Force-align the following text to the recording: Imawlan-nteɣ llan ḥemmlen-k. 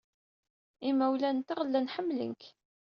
Imawlan-nteɣ 0.89 1.59
llan 1.67 1.91
ḥemmlen-k. 1.95 2.43